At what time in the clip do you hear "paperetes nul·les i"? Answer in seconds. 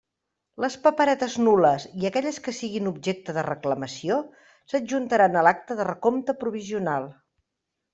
0.85-2.07